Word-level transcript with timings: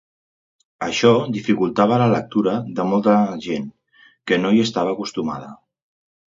Això 0.85 1.11
dificultava 1.35 1.99
la 2.03 2.07
lectura 2.15 2.57
de 2.81 2.87
molta 2.93 3.15
gent 3.47 3.71
que 4.33 4.43
no 4.43 4.57
hi 4.59 4.67
estava 4.67 4.99
acostumada. 4.99 5.55